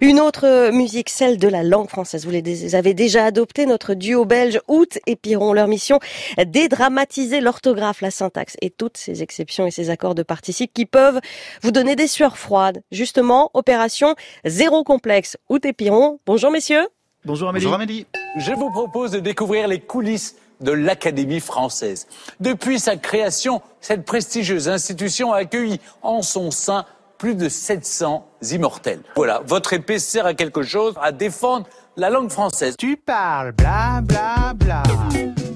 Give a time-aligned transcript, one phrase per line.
[0.00, 2.24] Une autre musique, celle de la langue française.
[2.24, 5.52] Vous les avez déjà adopté, notre duo belge Out et Piron.
[5.52, 5.98] Leur mission,
[6.46, 11.18] dédramatiser l'orthographe, la syntaxe et toutes ces exceptions et ces accords de participes qui peuvent
[11.62, 12.80] vous donner des sueurs froides.
[12.92, 14.14] Justement, opération
[14.44, 15.36] zéro complexe.
[15.48, 16.20] Out et Piron.
[16.26, 16.86] Bonjour messieurs.
[17.24, 17.64] Bonjour Amélie.
[17.64, 18.06] Bonjour Amélie.
[18.36, 22.06] Je vous propose de découvrir les coulisses de l'Académie française.
[22.38, 26.84] Depuis sa création, cette prestigieuse institution a accueilli en son sein
[27.18, 29.00] plus de 700 immortels.
[29.16, 31.66] Voilà, votre épée sert à quelque chose, à défendre
[31.96, 32.76] la langue française.
[32.78, 34.82] Tu parles bla bla bla,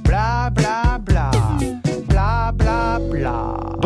[0.02, 0.91] bla bla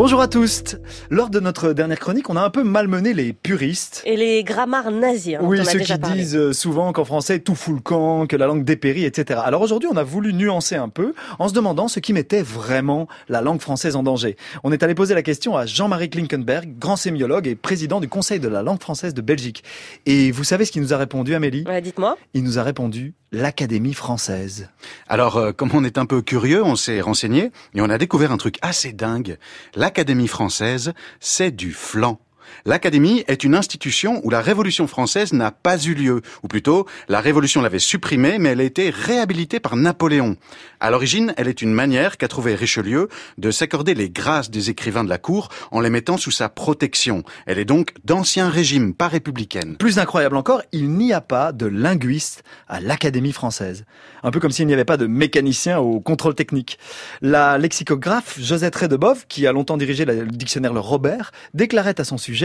[0.07, 0.63] Bonjour à tous.
[1.11, 4.05] Lors de notre dernière chronique, on a un peu malmené les puristes.
[4.07, 5.35] Et les grammaires nazis.
[5.35, 6.17] Hein, oui, ceux qui parlé.
[6.21, 9.41] disent euh, souvent qu'en français tout fout le camp, que la langue dépérit, etc.
[9.45, 13.09] Alors aujourd'hui, on a voulu nuancer un peu en se demandant ce qui mettait vraiment
[13.29, 14.37] la langue française en danger.
[14.63, 18.39] On est allé poser la question à Jean-Marie Klinkenberg, grand sémiologue et président du Conseil
[18.39, 19.65] de la langue française de Belgique.
[20.07, 21.65] Et vous savez ce qu'il nous a répondu, Amélie?
[21.67, 22.17] Ouais, Dites-moi.
[22.33, 24.69] Il nous a répondu l'Académie française.
[25.09, 28.33] Alors, euh, comme on est un peu curieux, on s'est renseigné et on a découvert
[28.33, 29.37] un truc assez dingue.
[29.75, 32.19] L'Académie française, c'est du flan.
[32.65, 37.21] L'Académie est une institution où la Révolution française n'a pas eu lieu, ou plutôt, la
[37.21, 40.37] Révolution l'avait supprimée, mais elle a été réhabilitée par Napoléon.
[40.81, 43.09] À l'origine, elle est une manière qu'a trouvé Richelieu
[43.39, 47.23] de s'accorder les grâces des écrivains de la cour en les mettant sous sa protection.
[47.47, 49.77] Elle est donc d'ancien régime, pas républicaine.
[49.77, 53.85] Plus incroyable encore, il n'y a pas de linguiste à l'Académie française.
[54.23, 56.79] Un peu comme s'il n'y avait pas de mécanicien au contrôle technique.
[57.23, 62.19] La lexicographe Josette Redebov, qui a longtemps dirigé le dictionnaire Le Robert, déclarait à son
[62.19, 62.36] sujet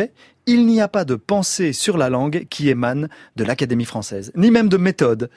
[0.47, 4.51] il n'y a pas de pensée sur la langue qui émane de l'Académie française, ni
[4.51, 5.29] même de méthode.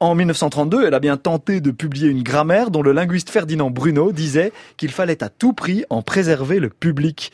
[0.00, 4.12] En 1932, elle a bien tenté de publier une grammaire dont le linguiste Ferdinand Bruno
[4.12, 7.32] disait qu'il fallait à tout prix en préserver le public.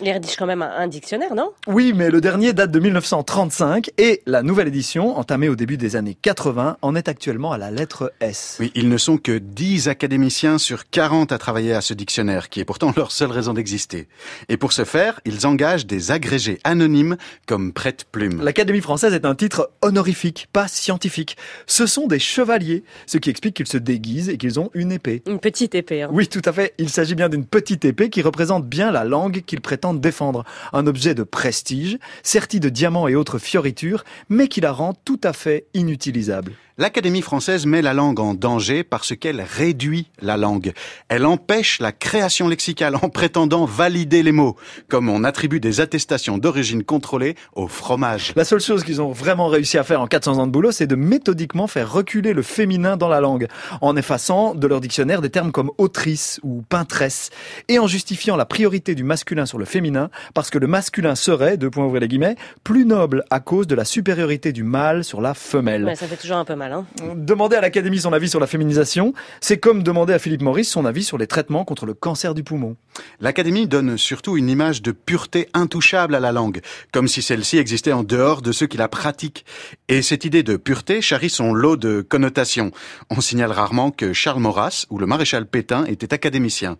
[0.00, 1.50] Il rédige quand même un, un dictionnaire, non?
[1.66, 5.96] Oui, mais le dernier date de 1935 et la nouvelle édition, entamée au début des
[5.96, 8.58] années 80, en est actuellement à la lettre S.
[8.60, 12.60] Oui, ils ne sont que 10 académiciens sur 40 à travailler à ce dictionnaire, qui
[12.60, 14.08] est pourtant leur seule raison d'exister.
[14.48, 17.16] Et pour ce faire, ils engagent des agrégés anonymes
[17.46, 18.42] comme prête-plume.
[18.42, 21.36] L'Académie française est un titre honorifique, pas scientifique.
[21.66, 25.22] Ce sont des chevaliers, ce qui explique qu'ils se déguisent et qu'ils ont une épée.
[25.26, 26.02] Une petite épée.
[26.02, 26.10] Hein.
[26.12, 26.74] Oui, tout à fait.
[26.78, 30.44] Il s'agit bien d'une petite épée qui représente bien la langue qu'ils prétendent défendre.
[30.72, 35.20] Un objet de prestige, serti de diamants et autres fioritures, mais qui la rend tout
[35.24, 36.52] à fait inutilisable.
[36.80, 40.72] L'Académie française met la langue en danger parce qu'elle réduit la langue.
[41.08, 44.54] Elle empêche la création lexicale en prétendant valider les mots,
[44.86, 48.32] comme on attribue des attestations d'origine contrôlée au fromage.
[48.36, 50.86] La seule chose qu'ils ont vraiment réussi à faire en 400 ans de boulot, c'est
[50.86, 53.48] de méthodiquement faire reculer le féminin dans la langue,
[53.80, 57.30] en effaçant de leur dictionnaire des termes comme autrice ou peintresse,
[57.66, 61.56] et en justifiant la priorité du masculin sur le féminin, parce que le masculin serait,
[61.56, 65.20] deux points ouvrés les guillemets, plus noble à cause de la supériorité du mâle sur
[65.20, 65.84] la femelle.
[65.84, 66.67] Ouais, ça fait toujours un peu mal.
[66.72, 66.86] Hein.
[67.14, 70.84] Demander à l'Académie son avis sur la féminisation, c'est comme demander à Philippe Maurice son
[70.84, 72.76] avis sur les traitements contre le cancer du poumon.
[73.20, 76.60] L'Académie donne surtout une image de pureté intouchable à la langue,
[76.92, 79.44] comme si celle-ci existait en dehors de ceux qui la pratiquent.
[79.88, 82.70] Et cette idée de pureté charrie son lot de connotations.
[83.10, 86.78] On signale rarement que Charles Maurras ou le maréchal Pétain étaient académiciens.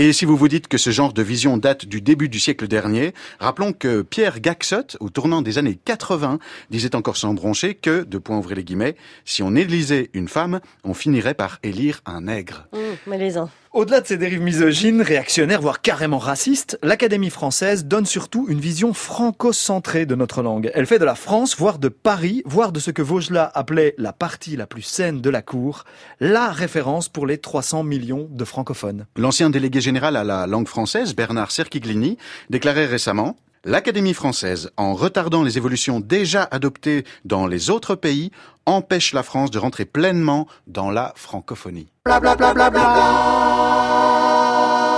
[0.00, 2.68] Et si vous vous dites que ce genre de vision date du début du siècle
[2.68, 6.38] dernier, rappelons que Pierre Gaxot, au tournant des années 80,
[6.70, 10.60] disait encore sans broncher que, de point ouvrir les guillemets, si on élisait une femme,
[10.84, 12.66] on finirait par élire un nègre.
[12.72, 13.50] Mmh, mais les uns.
[13.72, 18.94] Au-delà de ces dérives misogynes, réactionnaires, voire carrément racistes, l'Académie française donne surtout une vision
[18.94, 20.70] franco-centrée de notre langue.
[20.74, 24.14] Elle fait de la France, voire de Paris, voire de ce que Vaugelas appelait la
[24.14, 25.84] partie la plus saine de la cour,
[26.18, 29.06] la référence pour les 300 millions de francophones.
[29.16, 32.16] L'ancien délégué général à la langue française, Bernard Serquiglini,
[32.48, 38.30] déclarait récemment L'Académie française, en retardant les évolutions déjà adoptées dans les autres pays,
[38.66, 41.88] empêche la France de rentrer pleinement dans la francophonie.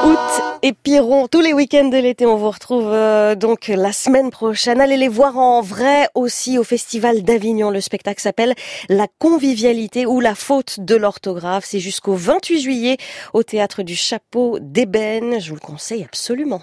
[0.03, 4.31] Août et Piron, tous les week-ends de l'été, on vous retrouve euh, donc la semaine
[4.31, 4.81] prochaine.
[4.81, 7.71] Allez les voir en vrai aussi au Festival d'Avignon.
[7.71, 8.55] Le spectacle s'appelle
[8.91, 11.65] La convivialité ou la faute de l'orthographe.
[11.67, 12.97] C'est jusqu'au 28 juillet
[13.33, 15.41] au Théâtre du Chapeau d'Ébène.
[15.41, 16.63] Je vous le conseille absolument.